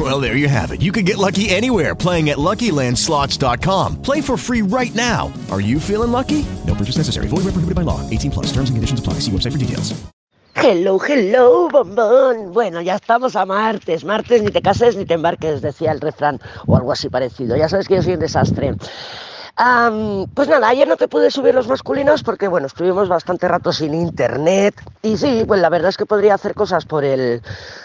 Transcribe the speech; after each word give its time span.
Well, 0.00 0.18
there 0.18 0.34
you 0.34 0.48
have 0.48 0.70
it. 0.72 0.80
You 0.80 0.92
can 0.92 1.04
get 1.04 1.18
lucky 1.18 1.50
anywhere 1.50 1.94
playing 1.94 2.30
at 2.30 2.38
LuckyLandSlots.com. 2.38 4.00
Play 4.00 4.22
for 4.22 4.38
free 4.38 4.62
right 4.62 4.94
now. 4.94 5.30
Are 5.50 5.60
you 5.60 5.78
feeling 5.78 6.10
lucky? 6.10 6.46
No 6.66 6.74
purchase 6.74 6.96
necessary. 6.96 7.28
Void 7.28 7.44
where 7.44 7.52
prohibited 7.52 7.74
by 7.74 7.82
law. 7.82 8.00
18 8.08 8.30
plus. 8.30 8.46
Terms 8.46 8.70
and 8.70 8.78
conditions 8.78 9.00
apply. 9.00 9.14
See 9.20 9.30
website 9.30 9.52
for 9.52 9.58
details. 9.58 9.92
Hello, 10.54 10.98
hello, 10.98 11.68
bombón. 11.68 12.52
Bueno, 12.52 12.80
ya 12.80 12.96
estamos 12.96 13.36
a 13.36 13.44
martes. 13.44 14.02
Martes 14.04 14.42
ni 14.42 14.50
te 14.50 14.62
cases 14.62 14.96
ni 14.96 15.04
te 15.04 15.14
embarques, 15.14 15.60
decía 15.60 15.92
el 15.92 16.00
refrán, 16.00 16.40
o 16.66 16.76
algo 16.76 16.92
así 16.92 17.08
parecido. 17.08 17.56
Ya 17.56 17.68
sabes 17.68 17.86
que 17.86 17.96
yo 17.96 18.02
soy 18.02 18.14
un 18.14 18.20
desastre. 18.20 18.74
Pues 19.56 20.48
nada, 20.48 20.68
ayer 20.68 20.88
no 20.88 20.96
te 20.96 21.08
pude 21.08 21.30
subir 21.30 21.54
los 21.54 21.68
masculinos 21.68 22.22
porque, 22.22 22.48
bueno, 22.48 22.66
estuvimos 22.66 23.08
bastante 23.08 23.48
rato 23.48 23.72
sin 23.72 23.94
internet. 23.94 24.74
Y 25.02 25.16
sí, 25.16 25.44
pues 25.46 25.60
la 25.60 25.68
verdad 25.68 25.90
es 25.90 25.96
que 25.96 26.06
podría 26.06 26.34
hacer 26.34 26.54
cosas 26.54 26.86
por 26.86 27.04
el, 27.04 27.42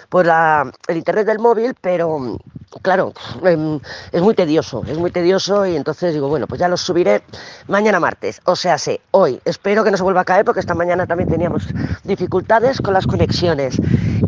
por 0.09 0.25
la- 0.25 0.71
el 0.87 0.97
internet 0.97 1.25
del 1.27 1.39
móvil, 1.39 1.75
pero 1.81 2.37
claro, 2.81 3.13
em, 3.43 3.79
es 4.11 4.21
muy 4.21 4.35
tedioso, 4.35 4.83
es 4.87 4.97
muy 4.97 5.11
tedioso 5.11 5.65
y 5.65 5.75
entonces 5.75 6.13
digo, 6.13 6.27
bueno, 6.27 6.47
pues 6.47 6.59
ya 6.59 6.67
los 6.67 6.81
subiré 6.81 7.23
mañana 7.67 7.99
martes. 7.99 8.41
O 8.45 8.55
sea, 8.55 8.77
sé, 8.77 9.01
hoy. 9.11 9.39
Espero 9.45 9.83
que 9.83 9.91
no 9.91 9.97
se 9.97 10.03
vuelva 10.03 10.21
a 10.21 10.25
caer 10.25 10.45
porque 10.45 10.59
esta 10.59 10.75
mañana 10.75 11.05
también 11.07 11.29
teníamos 11.29 11.63
dificultades 12.03 12.81
con 12.81 12.93
las 12.93 13.07
conexiones. 13.07 13.77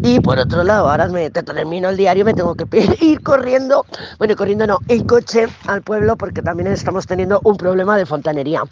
Y 0.03 0.19
por 0.19 0.39
otro 0.39 0.63
lado, 0.63 0.89
ahora 0.89 1.07
me 1.07 1.29
te 1.29 1.43
termino 1.43 1.89
el 1.89 1.97
diario, 1.97 2.25
me 2.25 2.33
tengo 2.33 2.55
que 2.55 2.65
ir 3.01 3.21
corriendo, 3.21 3.85
bueno, 4.17 4.35
corriendo 4.35 4.67
no, 4.67 4.79
en 4.87 5.05
coche 5.05 5.47
al 5.67 5.81
pueblo 5.81 6.15
porque 6.15 6.41
también 6.41 6.67
estamos 6.71 7.07
teniendo 7.07 7.41
un 7.43 7.57
problema 7.57 7.97
de 7.97 8.05
fontanería. 8.05 8.63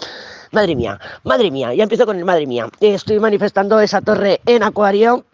Madre 0.51 0.75
mía, 0.75 0.99
madre 1.23 1.51
mía, 1.51 1.73
ya 1.73 1.83
empiezo 1.83 2.05
con 2.05 2.17
el 2.17 2.25
madre 2.25 2.45
mía. 2.45 2.69
Estoy 2.79 3.19
manifestando 3.19 3.79
esa 3.79 4.01
torre 4.01 4.41
en 4.45 4.63
acuario 4.63 5.25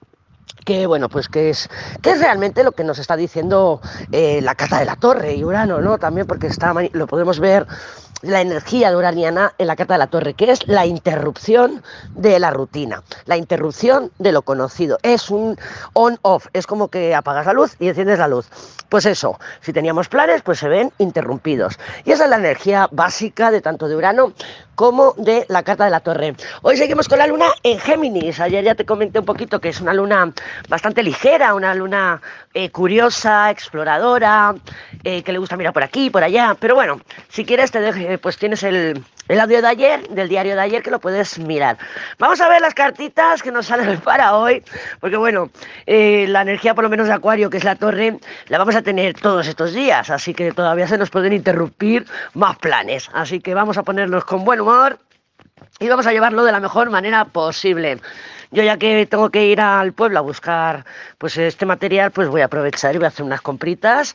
que 0.65 0.87
bueno 0.87 1.09
pues 1.09 1.27
que 1.27 1.49
es 1.49 1.69
que 2.01 2.11
es 2.11 2.19
realmente 2.19 2.63
lo 2.63 2.71
que 2.71 2.83
nos 2.83 2.99
está 2.99 3.15
diciendo 3.15 3.81
eh, 4.11 4.41
la 4.41 4.55
carta 4.55 4.79
de 4.79 4.85
la 4.85 4.95
torre 4.95 5.33
y 5.35 5.43
Urano 5.43 5.81
no 5.81 5.97
también 5.97 6.27
porque 6.27 6.47
está 6.47 6.73
lo 6.93 7.07
podemos 7.07 7.39
ver 7.39 7.67
la 8.21 8.41
energía 8.41 8.91
de 8.91 8.95
uraniana 8.95 9.53
en 9.57 9.65
la 9.65 9.75
carta 9.75 9.95
de 9.95 9.99
la 9.99 10.07
torre 10.07 10.33
que 10.35 10.51
es 10.51 10.67
la 10.67 10.85
interrupción 10.85 11.81
de 12.15 12.39
la 12.39 12.51
rutina 12.51 13.03
la 13.25 13.37
interrupción 13.37 14.11
de 14.19 14.31
lo 14.31 14.41
conocido. 14.41 14.97
Es 15.03 15.29
un 15.29 15.57
on 15.93 16.19
off 16.21 16.47
es 16.53 16.67
como 16.67 16.89
que 16.89 17.15
apagas 17.15 17.45
la 17.45 17.53
luz 17.53 17.75
y 17.79 17.87
enciendes 17.87 18.19
la 18.19 18.27
luz. 18.27 18.47
Pues 18.89 19.05
eso 19.05 19.39
si 19.61 19.73
teníamos 19.73 20.09
planes 20.09 20.41
pues 20.41 20.59
se 20.59 20.67
ven 20.67 20.91
interrumpidos. 20.97 21.79
Y 22.05 22.11
esa 22.11 22.25
es 22.25 22.29
la 22.29 22.37
energía 22.37 22.87
básica 22.91 23.51
de 23.51 23.61
tanto 23.61 23.87
de 23.87 23.95
Urano 23.95 24.33
como 24.81 25.13
de 25.15 25.45
la 25.47 25.61
carta 25.61 25.85
de 25.85 25.91
la 25.91 25.99
torre 25.99 26.33
hoy 26.63 26.75
seguimos 26.75 27.07
con 27.07 27.19
la 27.19 27.27
luna 27.27 27.45
en 27.61 27.77
Géminis 27.77 28.39
ayer 28.39 28.63
ya 28.63 28.73
te 28.73 28.83
comenté 28.83 29.19
un 29.19 29.25
poquito 29.25 29.61
que 29.61 29.69
es 29.69 29.79
una 29.79 29.93
luna 29.93 30.33
bastante 30.69 31.03
ligera, 31.03 31.53
una 31.53 31.75
luna 31.75 32.19
eh, 32.53 32.69
curiosa, 32.69 33.49
exploradora, 33.49 34.55
eh, 35.03 35.23
que 35.23 35.31
le 35.31 35.37
gusta 35.37 35.55
mirar 35.55 35.71
por 35.71 35.83
aquí, 35.83 36.09
por 36.09 36.23
allá. 36.23 36.55
Pero 36.59 36.75
bueno, 36.75 36.99
si 37.29 37.45
quieres, 37.45 37.71
te 37.71 37.79
dejo, 37.79 38.17
pues 38.21 38.37
tienes 38.37 38.63
el, 38.63 39.03
el 39.31 39.39
audio 39.39 39.61
de 39.61 39.67
ayer, 39.67 40.09
del 40.09 40.27
diario 40.27 40.55
de 40.55 40.61
ayer, 40.61 40.83
que 40.83 40.91
lo 40.91 40.99
puedes 40.99 41.39
mirar. 41.39 41.77
Vamos 42.19 42.41
a 42.41 42.49
ver 42.49 42.59
las 42.59 42.73
cartitas 42.73 43.41
que 43.41 43.49
nos 43.49 43.67
salen 43.67 43.97
para 44.03 44.35
hoy, 44.35 44.61
porque 44.99 45.15
bueno, 45.15 45.49
eh, 45.85 46.25
la 46.27 46.41
energía 46.41 46.75
por 46.75 46.83
lo 46.83 46.89
menos 46.89 47.07
de 47.07 47.13
Acuario, 47.13 47.49
que 47.49 47.57
es 47.57 47.63
la 47.63 47.75
torre, 47.75 48.19
la 48.49 48.57
vamos 48.57 48.75
a 48.75 48.81
tener 48.81 49.13
todos 49.13 49.47
estos 49.47 49.71
días, 49.71 50.09
así 50.09 50.33
que 50.33 50.51
todavía 50.51 50.85
se 50.85 50.97
nos 50.97 51.09
pueden 51.09 51.31
interrumpir 51.31 52.05
más 52.33 52.57
planes. 52.57 53.09
Así 53.13 53.39
que 53.39 53.53
vamos 53.53 53.77
a 53.77 53.83
ponernos 53.83 54.25
con 54.25 54.43
buen 54.43 54.59
humor 54.59 54.99
y 55.79 55.87
vamos 55.87 56.07
a 56.07 56.11
llevarlo 56.11 56.43
de 56.43 56.51
la 56.51 56.59
mejor 56.59 56.89
manera 56.89 57.23
posible. 57.23 58.01
Yo 58.51 58.63
ya 58.63 58.77
que 58.77 59.05
tengo 59.05 59.29
que 59.29 59.45
ir 59.45 59.61
al 59.61 59.93
pueblo 59.93 60.19
a 60.19 60.21
buscar 60.21 60.83
pues 61.17 61.37
este 61.37 61.65
material, 61.65 62.11
pues 62.11 62.27
voy 62.27 62.41
a 62.41 62.45
aprovechar 62.45 62.95
y 62.95 62.97
voy 62.97 63.05
a 63.05 63.07
hacer 63.07 63.25
unas 63.25 63.39
compritas 63.39 64.13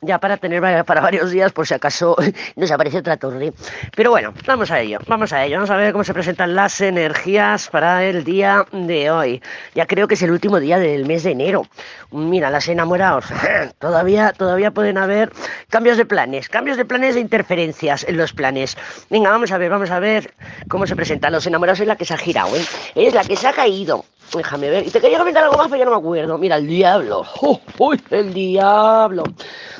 ya 0.00 0.18
para 0.18 0.36
tener 0.36 0.60
para 0.84 1.00
varios 1.00 1.30
días 1.30 1.52
por 1.52 1.66
si 1.66 1.74
acaso 1.74 2.16
nos 2.56 2.70
aparece 2.70 2.98
otra 2.98 3.16
torre. 3.16 3.52
Pero 3.94 4.10
bueno, 4.10 4.34
vamos 4.46 4.70
a 4.70 4.80
ello, 4.80 4.98
vamos 5.06 5.32
a 5.32 5.44
ello, 5.44 5.56
vamos 5.56 5.70
a 5.70 5.76
ver 5.76 5.92
cómo 5.92 6.04
se 6.04 6.12
presentan 6.12 6.54
las 6.54 6.80
energías 6.80 7.68
para 7.68 8.04
el 8.04 8.24
día 8.24 8.66
de 8.72 9.10
hoy. 9.10 9.42
Ya 9.74 9.86
creo 9.86 10.08
que 10.08 10.14
es 10.14 10.22
el 10.22 10.30
último 10.30 10.58
día 10.58 10.78
del 10.78 11.06
mes 11.06 11.22
de 11.22 11.30
enero. 11.30 11.66
Mira, 12.10 12.50
las 12.50 12.68
enamorados, 12.68 13.26
todavía, 13.78 14.32
todavía 14.32 14.72
pueden 14.72 14.98
haber 14.98 15.32
cambios 15.70 15.96
de 15.96 16.04
planes, 16.04 16.48
cambios 16.48 16.76
de 16.76 16.84
planes 16.84 17.16
e 17.16 17.20
interferencias 17.20 18.04
en 18.04 18.16
los 18.16 18.32
planes. 18.32 18.76
Venga, 19.08 19.30
vamos 19.30 19.52
a 19.52 19.58
ver, 19.58 19.70
vamos 19.70 19.90
a 19.90 20.00
ver 20.00 20.34
cómo 20.68 20.86
se 20.86 20.96
presentan 20.96 21.32
los 21.32 21.46
enamorados. 21.46 21.80
Es 21.80 21.86
la 21.86 21.96
que 21.96 22.04
se 22.04 22.14
ha 22.14 22.18
girado, 22.18 22.54
¿eh? 22.56 22.64
Es 22.94 23.14
la 23.14 23.24
que 23.24 23.36
se 23.36 23.46
ha 23.46 23.52
caído. 23.52 24.04
Déjame 24.30 24.70
ver. 24.70 24.86
Y 24.86 24.90
te 24.90 25.00
quería 25.00 25.18
comentar 25.18 25.44
algo 25.44 25.56
más, 25.58 25.66
pero 25.68 25.78
ya 25.78 25.84
no 25.84 25.90
me 25.92 25.96
acuerdo. 25.98 26.38
Mira, 26.38 26.56
el 26.56 26.66
diablo. 26.66 27.24
¡Uy! 27.78 28.00
El 28.10 28.32
diablo. 28.32 29.24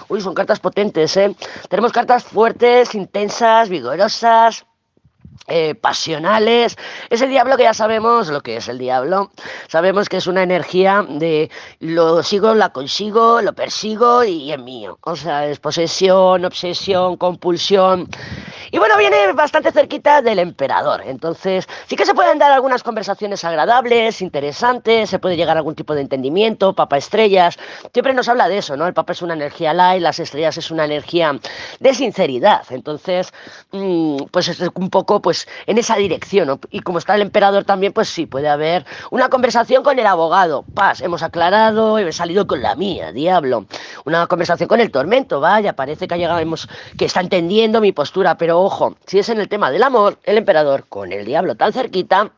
Uy, 0.09 0.21
son 0.21 0.35
cartas 0.35 0.61
potentes, 0.61 1.17
¿eh? 1.17 1.35
Tenemos 1.69 1.93
cartas 1.93 2.25
fuertes, 2.25 2.95
intensas, 2.95 3.69
vigorosas. 3.71 4.67
eh, 5.49 5.75
pasionales. 5.75 6.77
Ese 7.11 7.27
diablo 7.29 7.57
que 7.57 7.65
ya 7.65 7.75
sabemos 7.75 8.29
lo 8.29 8.43
que 8.43 8.57
es 8.57 8.69
el 8.69 8.79
diablo. 8.79 9.33
Sabemos 9.69 10.09
que 10.09 10.19
es 10.19 10.27
una 10.27 10.43
energía 10.43 11.05
de 11.09 11.51
lo 11.81 12.23
sigo, 12.23 12.55
la 12.55 12.71
consigo, 12.71 13.43
lo 13.43 13.53
persigo 13.55 14.25
y 14.25 14.53
es 14.53 14.59
mío. 14.61 14.99
O 15.03 15.17
sea, 15.17 15.47
es 15.49 15.59
posesión, 15.61 16.45
obsesión, 16.45 17.17
compulsión. 17.17 18.09
Y 18.75 18.79
bueno, 18.79 18.97
viene 18.97 19.35
bastante 19.35 19.71
cerquita 19.71 20.23
del 20.23 20.39
emperador. 20.39 21.03
Entonces, 21.05 21.69
sí 21.87 21.95
que 21.95 22.07
se 22.07 22.15
pueden 22.15 22.39
dar 22.39 22.51
algunas 22.53 22.83
conversaciones 22.83 23.45
agradables, 23.45 24.23
interesantes, 24.23 25.11
se 25.11 25.19
puede 25.19 25.37
llegar 25.37 25.59
a 25.59 25.61
algún 25.61 25.75
tipo 25.75 25.95
de 25.95 26.01
entendimiento, 26.01 26.73
papa 26.73 26.97
estrellas. 26.97 27.59
Siempre 27.93 28.15
nos 28.15 28.31
habla 28.31 28.49
de 28.49 28.57
eso, 28.57 28.75
¿no? 28.79 28.87
El 28.87 28.95
papa 28.95 29.13
es 29.13 29.21
una 29.21 29.35
energía 29.35 29.75
light, 29.75 30.01
las 30.01 30.19
estrellas 30.21 30.57
es 30.57 30.71
una 30.71 30.87
energía 30.87 31.39
de 31.81 31.93
sinceridad. 31.93 32.65
Entonces, 32.71 33.35
mm, 33.73 34.25
pues 34.31 34.49
es 34.49 34.59
un 34.75 34.89
poco 34.89 35.21
pues 35.21 35.47
en 35.67 35.77
esa 35.77 35.97
dirección. 35.97 36.59
Y 36.71 36.81
como 36.81 36.97
está 36.97 37.15
el 37.15 37.21
emperador 37.21 37.65
también, 37.65 37.93
pues 37.93 38.09
sí, 38.09 38.25
puede 38.25 38.49
haber 38.49 38.87
una 39.11 39.29
conversación 39.29 39.83
con 39.83 39.99
el 39.99 40.07
abogado. 40.07 40.65
Paz, 40.75 41.03
hemos 41.03 41.23
aclarado, 41.23 41.99
he 41.99 42.11
salido 42.11 42.47
con 42.47 42.63
la 42.63 42.75
mía, 42.75 43.13
diablo. 43.13 43.67
Una 44.07 44.27
conversación 44.29 44.67
con 44.67 44.81
el 44.81 44.91
tormento, 44.91 45.41
vaya, 45.41 45.75
parece 45.75 46.09
que 46.09 46.15
ha 46.15 46.17
llegado, 46.17 46.41
que 46.97 47.05
está 47.05 47.21
entendiendo 47.21 47.83
mi 47.83 47.93
postura, 47.93 48.39
pero 48.39 48.62
ojo, 48.65 48.97
si 49.07 49.19
es 49.19 49.29
en 49.29 49.41
el 49.41 49.49
tema 49.49 49.71
del 49.71 49.83
amor, 49.83 50.19
el 50.25 50.39
emperador 50.39 50.87
con 50.89 51.13
el 51.13 51.25
diablo 51.25 51.55
tan 51.55 51.73
cerquita, 51.73 52.33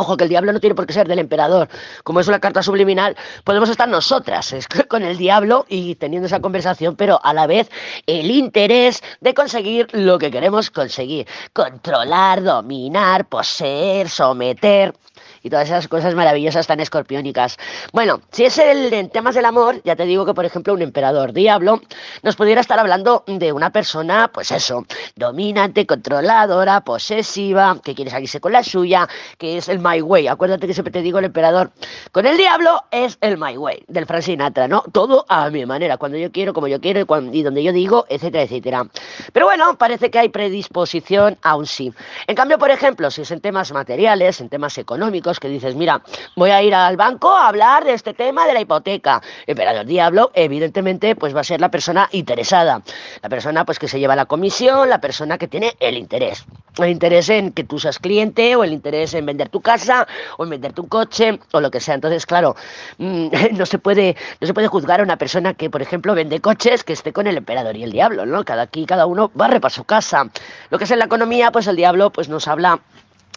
Ojo, 0.00 0.16
que 0.16 0.22
el 0.22 0.30
diablo 0.30 0.52
no 0.52 0.60
tiene 0.60 0.76
por 0.76 0.86
qué 0.86 0.92
ser 0.92 1.08
del 1.08 1.18
emperador. 1.18 1.68
Como 2.04 2.20
es 2.20 2.28
una 2.28 2.38
carta 2.38 2.62
subliminal, 2.62 3.16
podemos 3.42 3.68
estar 3.68 3.88
nosotras 3.88 4.54
con 4.88 5.02
el 5.02 5.18
diablo 5.18 5.66
y 5.68 5.96
teniendo 5.96 6.26
esa 6.26 6.38
conversación, 6.38 6.94
pero 6.94 7.18
a 7.24 7.34
la 7.34 7.48
vez 7.48 7.68
el 8.06 8.30
interés 8.30 9.02
de 9.20 9.34
conseguir 9.34 9.88
lo 9.92 10.20
que 10.20 10.30
queremos 10.30 10.70
conseguir. 10.70 11.26
Controlar, 11.52 12.44
dominar, 12.44 13.28
poseer, 13.28 14.08
someter 14.08 14.94
y 15.42 15.50
todas 15.50 15.68
esas 15.68 15.88
cosas 15.88 16.14
maravillosas 16.14 16.66
tan 16.66 16.80
escorpiónicas. 16.80 17.56
Bueno, 17.92 18.20
si 18.32 18.44
es 18.44 18.58
el, 18.58 18.92
en 18.92 19.10
temas 19.10 19.34
del 19.34 19.44
amor, 19.44 19.80
ya 19.84 19.96
te 19.96 20.04
digo 20.04 20.24
que, 20.26 20.34
por 20.34 20.44
ejemplo, 20.44 20.74
un 20.74 20.82
emperador 20.82 21.32
diablo 21.32 21.80
nos 22.22 22.36
pudiera 22.36 22.60
estar 22.60 22.78
hablando 22.78 23.24
de 23.26 23.52
una 23.52 23.70
persona, 23.70 24.30
pues 24.32 24.50
eso, 24.50 24.84
dominante, 25.16 25.86
controladora, 25.86 26.80
posesiva, 26.82 27.78
que 27.82 27.94
quiere 27.94 28.10
salirse 28.10 28.40
con 28.40 28.52
la 28.52 28.62
suya, 28.62 29.08
que 29.38 29.58
es 29.58 29.68
el 29.68 29.78
my 29.78 30.00
way. 30.02 30.26
Acuérdate 30.28 30.66
que 30.66 30.74
siempre 30.74 30.92
te 30.92 31.02
digo 31.02 31.18
el 31.18 31.26
emperador 31.26 31.70
con 32.12 32.26
el 32.26 32.36
diablo 32.36 32.84
es 32.90 33.18
el 33.20 33.36
my 33.38 33.56
way, 33.56 33.84
del 33.88 34.06
Frank 34.06 34.22
Sinatra, 34.22 34.68
¿no? 34.68 34.82
Todo 34.92 35.24
a 35.28 35.50
mi 35.50 35.64
manera, 35.66 35.96
cuando 35.96 36.16
yo 36.18 36.32
quiero, 36.32 36.52
como 36.52 36.68
yo 36.68 36.80
quiero 36.80 37.00
y, 37.00 37.04
cuando- 37.04 37.36
y 37.36 37.42
donde 37.42 37.62
yo 37.62 37.72
digo, 37.72 38.06
etcétera, 38.08 38.44
etcétera. 38.44 38.86
Pero 39.32 39.46
bueno, 39.46 39.76
parece 39.76 40.10
que 40.10 40.18
hay 40.18 40.28
predisposición 40.28 41.36
a 41.42 41.56
un 41.56 41.66
sí. 41.66 41.92
En 42.26 42.34
cambio, 42.34 42.58
por 42.58 42.70
ejemplo, 42.70 43.10
si 43.10 43.22
es 43.22 43.30
en 43.30 43.40
temas 43.40 43.72
materiales, 43.72 44.40
en 44.40 44.48
temas 44.48 44.78
económicos, 44.78 45.27
que 45.38 45.48
dices, 45.48 45.74
mira, 45.74 46.00
voy 46.36 46.50
a 46.50 46.62
ir 46.62 46.74
al 46.74 46.96
banco 46.96 47.30
a 47.30 47.48
hablar 47.48 47.84
de 47.84 47.92
este 47.92 48.14
tema 48.14 48.46
de 48.46 48.54
la 48.54 48.60
hipoteca. 48.60 49.20
Emperador 49.46 49.84
diablo, 49.84 50.30
evidentemente, 50.34 51.14
pues 51.14 51.36
va 51.36 51.40
a 51.40 51.44
ser 51.44 51.60
la 51.60 51.70
persona 51.70 52.08
interesada. 52.12 52.82
La 53.22 53.28
persona, 53.28 53.64
pues, 53.64 53.78
que 53.78 53.88
se 53.88 54.00
lleva 54.00 54.16
la 54.16 54.24
comisión, 54.24 54.88
la 54.88 55.00
persona 55.00 55.36
que 55.36 55.48
tiene 55.48 55.74
el 55.80 55.98
interés. 55.98 56.44
El 56.78 56.90
interés 56.90 57.28
en 57.28 57.52
que 57.52 57.64
tú 57.64 57.78
seas 57.78 57.98
cliente, 57.98 58.56
o 58.56 58.64
el 58.64 58.72
interés 58.72 59.12
en 59.14 59.26
vender 59.26 59.48
tu 59.50 59.60
casa, 59.60 60.06
o 60.36 60.44
en 60.44 60.50
venderte 60.50 60.80
un 60.80 60.88
coche, 60.88 61.38
o 61.52 61.60
lo 61.60 61.70
que 61.70 61.80
sea. 61.80 61.94
Entonces, 61.94 62.24
claro, 62.24 62.56
mm, 62.98 63.28
no 63.58 63.66
se 63.66 63.78
puede, 63.78 64.16
no 64.40 64.46
se 64.46 64.54
puede 64.54 64.68
juzgar 64.68 65.00
a 65.00 65.02
una 65.02 65.16
persona 65.16 65.54
que, 65.54 65.68
por 65.68 65.82
ejemplo, 65.82 66.14
vende 66.14 66.40
coches 66.40 66.84
que 66.84 66.92
esté 66.92 67.12
con 67.12 67.26
el 67.26 67.36
emperador 67.36 67.76
y 67.76 67.82
el 67.82 67.92
diablo, 67.92 68.24
¿no? 68.24 68.44
Cada 68.44 68.62
aquí, 68.62 68.86
cada 68.86 69.06
uno 69.06 69.30
barre 69.34 69.60
para 69.60 69.74
su 69.74 69.84
casa. 69.84 70.30
Lo 70.70 70.78
que 70.78 70.84
es 70.84 70.90
en 70.90 71.00
la 71.00 71.06
economía, 71.06 71.50
pues 71.50 71.66
el 71.66 71.76
diablo 71.76 72.10
pues 72.10 72.28
nos 72.28 72.46
habla 72.48 72.80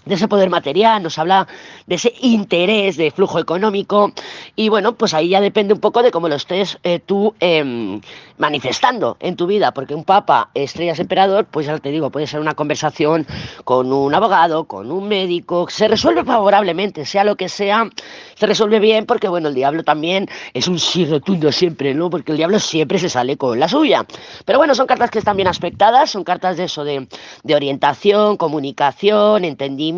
de 0.06 0.16
ese 0.16 0.28
poder 0.28 0.50
material, 0.50 1.04
nos 1.04 1.20
habla 1.20 1.48
de 1.86 1.96
ese 1.96 2.14
interés 2.22 2.98
de 2.98 3.12
flujo 3.12 3.40
económico 3.40 4.12
y 4.56 4.70
bueno, 4.70 4.94
pues 4.96 5.14
ahí 5.14 5.30
ya 5.30 5.42
depende 5.42 5.74
un 5.74 5.80
poco 5.80 6.02
de 6.02 6.12
cómo 6.12 6.28
lo 6.28 6.36
estés 6.36 6.80
eh, 6.84 7.00
tú 7.00 7.36
em, 7.40 8.02
manifestando 8.38 9.18
en 9.20 9.36
tu 9.36 9.46
vida, 9.46 9.74
porque 9.74 9.94
un 9.94 10.04
papa, 10.04 10.50
estrellas 10.56 11.00
emperador, 11.00 11.46
pues 11.46 11.68
ya 11.68 11.78
te 11.78 11.92
digo, 11.92 12.10
puede 12.10 12.28
ser 12.28 12.40
una 12.40 12.56
conversación 12.56 13.28
con 13.64 13.94
un 13.94 14.14
abogado, 14.14 14.66
con 14.66 14.92
un 14.92 15.08
médico, 15.08 15.68
se 15.70 15.88
resuelve 15.88 16.24
favorablemente, 16.24 17.06
sea 17.06 17.24
lo 17.24 17.36
que 17.36 17.48
sea, 17.48 17.88
se 18.36 18.48
resuelve 18.48 18.80
bien 18.80 19.06
porque 19.06 19.28
bueno, 19.28 19.50
el 19.50 19.56
diablo 19.56 19.84
también 19.84 20.28
es 20.54 20.68
un 20.68 20.80
sí 20.80 21.06
rotundo 21.06 21.52
siempre, 21.52 21.94
¿no? 21.94 22.10
Porque 22.10 22.32
el 22.32 22.38
diablo 22.38 22.60
siempre 22.60 22.98
se 22.98 23.10
sale 23.10 23.38
con 23.38 23.60
la 23.60 23.68
suya. 23.68 24.06
Pero 24.46 24.58
bueno, 24.58 24.74
son 24.74 24.88
cartas 24.88 25.12
que 25.12 25.20
están 25.20 25.36
bien 25.36 25.48
aspectadas, 25.48 26.10
son 26.10 26.24
cartas 26.24 26.58
de 26.58 26.64
eso, 26.64 26.84
de, 26.84 27.08
de 27.44 27.56
orientación, 27.56 28.38
comunicación, 28.38 29.46
entendimiento, 29.46 29.91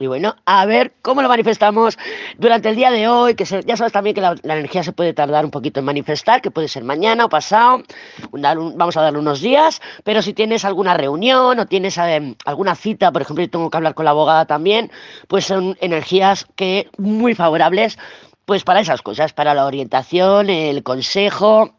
y 0.00 0.06
bueno, 0.06 0.36
a 0.46 0.64
ver 0.64 0.94
cómo 1.02 1.22
lo 1.22 1.28
manifestamos 1.28 1.98
durante 2.38 2.68
el 2.68 2.76
día 2.76 2.90
de 2.90 3.08
hoy, 3.08 3.34
que 3.34 3.44
ya 3.44 3.76
sabes 3.76 3.92
también 3.92 4.14
que 4.14 4.20
la, 4.20 4.36
energía 4.44 4.84
se 4.84 4.92
puede 4.92 5.12
tardar 5.12 5.44
un 5.44 5.50
poquito 5.50 5.80
en 5.80 5.86
manifestar, 5.86 6.40
que 6.40 6.52
puede 6.52 6.68
ser 6.68 6.84
mañana 6.84 7.24
o 7.24 7.28
pasado, 7.28 7.82
vamos 8.30 8.96
a 8.96 9.02
darle 9.02 9.18
unos 9.18 9.40
días, 9.40 9.80
pero 10.04 10.22
si 10.22 10.34
tienes 10.34 10.64
alguna 10.64 10.94
reunión 10.94 11.58
o 11.58 11.66
tienes 11.66 11.98
eh, 11.98 12.36
alguna 12.44 12.76
cita, 12.76 13.10
por 13.10 13.22
ejemplo, 13.22 13.44
yo 13.44 13.50
tengo 13.50 13.70
que 13.70 13.76
hablar 13.76 13.94
con 13.94 14.04
la 14.04 14.12
abogada 14.12 14.46
también, 14.46 14.92
pues 15.26 15.46
son 15.46 15.76
energías 15.80 16.46
que 16.54 16.88
muy 16.96 17.34
favorables 17.34 17.98
pues 18.44 18.64
para 18.64 18.80
esas 18.80 19.02
cosas, 19.02 19.34
para 19.34 19.52
la 19.52 19.66
orientación, 19.66 20.48
el 20.48 20.82
consejo, 20.82 21.77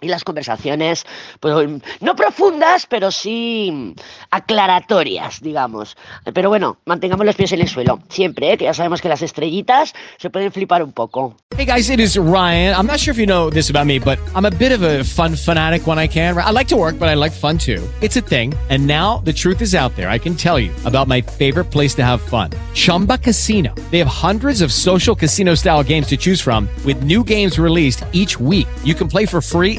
y 0.00 0.08
las 0.08 0.24
conversaciones, 0.24 1.04
pues 1.40 1.54
no 2.00 2.16
profundas, 2.16 2.86
pero 2.86 3.10
sí 3.10 3.94
aclaratorias, 4.30 5.40
digamos. 5.40 5.96
Pero 6.34 6.48
bueno, 6.50 6.78
mantengamos 6.84 7.24
los 7.24 7.34
pies 7.34 7.52
en 7.52 7.60
el 7.60 7.68
suelo, 7.68 8.00
siempre, 8.08 8.52
¿eh? 8.52 8.58
que 8.58 8.64
ya 8.64 8.74
sabemos 8.74 9.00
que 9.00 9.08
las 9.08 9.22
estrellitas 9.22 9.94
se 10.18 10.30
pueden 10.30 10.52
flipar 10.52 10.82
un 10.82 10.92
poco. 10.92 11.36
Hey 11.56 11.64
guys, 11.64 11.88
it 11.88 12.00
is 12.00 12.18
Ryan. 12.18 12.74
I'm 12.74 12.86
not 12.86 12.98
sure 13.00 13.12
if 13.12 13.18
you 13.18 13.26
know 13.26 13.48
this 13.50 13.70
about 13.70 13.86
me, 13.86 13.98
but 13.98 14.18
I'm 14.34 14.44
a 14.44 14.50
bit 14.50 14.72
of 14.72 14.82
a 14.82 15.04
fun 15.04 15.36
fanatic 15.36 15.86
when 15.86 15.98
I 15.98 16.06
can. 16.06 16.36
I 16.36 16.50
like 16.50 16.68
to 16.68 16.76
work, 16.76 16.98
but 16.98 17.08
I 17.08 17.14
like 17.14 17.32
fun 17.32 17.56
too. 17.56 17.82
It's 18.02 18.16
a 18.16 18.20
thing. 18.20 18.52
And 18.68 18.86
now 18.86 19.22
the 19.24 19.32
truth 19.32 19.62
is 19.62 19.74
out 19.74 19.94
there. 19.96 20.10
I 20.10 20.18
can 20.18 20.34
tell 20.34 20.58
you 20.58 20.72
about 20.84 21.08
my 21.08 21.22
favorite 21.22 21.70
place 21.70 21.94
to 21.94 22.04
have 22.04 22.20
fun. 22.20 22.50
Chumba 22.74 23.18
Casino. 23.18 23.72
They 23.90 23.98
have 23.98 24.08
hundreds 24.08 24.60
of 24.60 24.72
social 24.72 25.14
casino 25.14 25.54
style 25.54 25.82
games 25.82 26.08
to 26.08 26.16
choose 26.16 26.40
from 26.42 26.68
with 26.84 27.04
new 27.04 27.24
games 27.24 27.58
released 27.58 28.04
each 28.12 28.38
week. 28.38 28.66
You 28.84 28.94
can 28.94 29.08
play 29.08 29.24
for 29.24 29.40
free 29.40 29.78